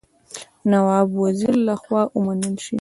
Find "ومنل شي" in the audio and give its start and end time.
2.17-2.69